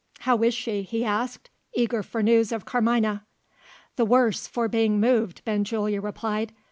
[0.21, 3.23] "How is she?" he asked, eager for news of Carmina.
[3.97, 6.53] "The worse for being moved," Benjulia replied.